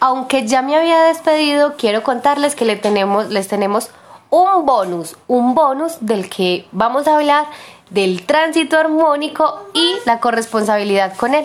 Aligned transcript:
aunque 0.00 0.46
ya 0.46 0.62
me 0.62 0.76
había 0.76 1.02
despedido, 1.02 1.74
quiero 1.76 2.02
contarles 2.02 2.54
que 2.54 2.64
le 2.64 2.76
tenemos, 2.76 3.28
les 3.28 3.48
tenemos 3.48 3.90
un 4.30 4.66
bonus, 4.66 5.16
un 5.26 5.54
bonus 5.54 5.98
del 6.00 6.28
que 6.28 6.66
vamos 6.72 7.08
a 7.08 7.16
hablar 7.16 7.46
del 7.90 8.26
tránsito 8.26 8.78
armónico 8.78 9.66
y 9.74 9.96
la 10.04 10.20
corresponsabilidad 10.20 11.16
con 11.16 11.34
él. 11.34 11.44